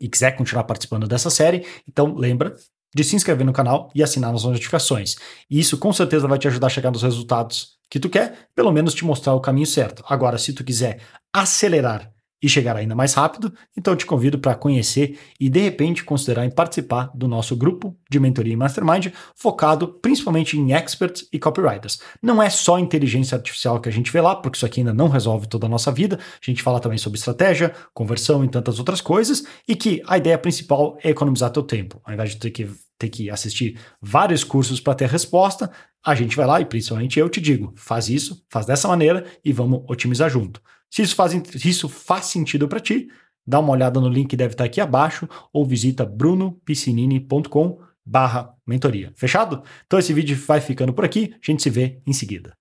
e 0.00 0.08
quiser 0.08 0.32
continuar 0.32 0.64
participando 0.64 1.06
dessa 1.06 1.30
série, 1.30 1.64
então 1.88 2.16
lembra, 2.16 2.56
de 2.94 3.04
se 3.04 3.16
inscrever 3.16 3.44
no 3.44 3.52
canal 3.52 3.90
e 3.94 4.02
assinar 4.02 4.34
as 4.34 4.44
notificações. 4.44 5.16
E 5.50 5.58
isso 5.58 5.78
com 5.78 5.92
certeza 5.92 6.28
vai 6.28 6.38
te 6.38 6.48
ajudar 6.48 6.66
a 6.66 6.70
chegar 6.70 6.90
nos 6.90 7.02
resultados 7.02 7.78
que 7.90 8.00
tu 8.00 8.08
quer, 8.08 8.48
pelo 8.54 8.72
menos 8.72 8.94
te 8.94 9.04
mostrar 9.04 9.34
o 9.34 9.40
caminho 9.40 9.66
certo. 9.66 10.04
Agora, 10.08 10.38
se 10.38 10.52
tu 10.52 10.64
quiser 10.64 11.00
acelerar 11.32 12.10
e 12.42 12.48
chegar 12.48 12.76
ainda 12.76 12.94
mais 12.94 13.14
rápido, 13.14 13.52
então 13.76 13.94
te 13.94 14.04
convido 14.04 14.38
para 14.38 14.54
conhecer 14.54 15.18
e 15.38 15.48
de 15.48 15.60
repente 15.60 16.04
considerar 16.04 16.44
em 16.44 16.50
participar 16.50 17.10
do 17.14 17.28
nosso 17.28 17.54
grupo 17.54 17.96
de 18.10 18.18
mentoria 18.18 18.52
e 18.52 18.56
mastermind 18.56 19.08
focado 19.36 19.88
principalmente 19.88 20.58
em 20.58 20.72
experts 20.72 21.28
e 21.32 21.38
copywriters. 21.38 22.00
Não 22.20 22.42
é 22.42 22.50
só 22.50 22.78
inteligência 22.78 23.36
artificial 23.36 23.80
que 23.80 23.88
a 23.88 23.92
gente 23.92 24.10
vê 24.10 24.20
lá, 24.20 24.34
porque 24.34 24.56
isso 24.56 24.66
aqui 24.66 24.80
ainda 24.80 24.92
não 24.92 25.08
resolve 25.08 25.46
toda 25.46 25.66
a 25.66 25.68
nossa 25.68 25.92
vida. 25.92 26.18
A 26.18 26.44
gente 26.50 26.62
fala 26.62 26.80
também 26.80 26.98
sobre 26.98 27.18
estratégia, 27.18 27.72
conversão 27.94 28.44
e 28.44 28.48
tantas 28.48 28.78
outras 28.78 29.00
coisas, 29.00 29.44
e 29.68 29.76
que 29.76 30.02
a 30.06 30.18
ideia 30.18 30.38
principal 30.38 30.98
é 31.02 31.10
economizar 31.10 31.50
teu 31.50 31.62
tempo. 31.62 32.00
Ao 32.04 32.12
invés 32.12 32.30
de 32.30 32.36
ter 32.36 32.50
que 32.50 32.68
ter 33.02 33.08
que 33.08 33.30
assistir 33.30 33.78
vários 34.00 34.44
cursos 34.44 34.80
para 34.80 34.94
ter 34.94 35.08
resposta, 35.08 35.70
a 36.04 36.14
gente 36.14 36.36
vai 36.36 36.46
lá 36.46 36.60
e 36.60 36.64
principalmente 36.64 37.18
eu 37.18 37.28
te 37.28 37.40
digo, 37.40 37.72
faz 37.76 38.08
isso, 38.08 38.44
faz 38.48 38.66
dessa 38.66 38.88
maneira 38.88 39.24
e 39.44 39.52
vamos 39.52 39.82
otimizar 39.88 40.30
junto. 40.30 40.60
Se 40.90 41.02
isso 41.02 41.14
faz, 41.14 41.32
se 41.32 41.68
isso 41.68 41.88
faz 41.88 42.26
sentido 42.26 42.68
para 42.68 42.80
ti, 42.80 43.08
dá 43.46 43.58
uma 43.58 43.72
olhada 43.72 44.00
no 44.00 44.08
link 44.08 44.28
que 44.28 44.36
deve 44.36 44.54
estar 44.54 44.64
aqui 44.64 44.80
abaixo 44.80 45.28
ou 45.52 45.66
visita 45.66 46.04
brunopiscinini.com 46.04 47.80
barra 48.04 48.54
mentoria. 48.66 49.12
Fechado? 49.16 49.62
Então 49.86 49.98
esse 49.98 50.12
vídeo 50.12 50.36
vai 50.46 50.60
ficando 50.60 50.92
por 50.92 51.04
aqui, 51.04 51.34
a 51.34 51.50
gente 51.50 51.62
se 51.62 51.70
vê 51.70 52.00
em 52.06 52.12
seguida. 52.12 52.52